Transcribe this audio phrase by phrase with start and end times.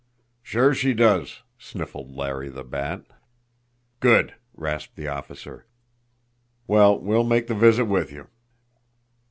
[0.41, 3.05] "Sure she does!" sniffled Larry the Bat.
[3.99, 5.67] "Good!" rasped the officer.
[6.65, 8.27] "Well, we'll make the visit with you.